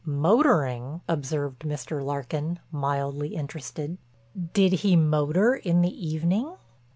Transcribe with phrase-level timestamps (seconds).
[0.03, 2.03] "Motoring," observed Mr.
[2.03, 3.99] Larkin, mildly interested,
[4.51, 6.55] "did he motor in the evening?"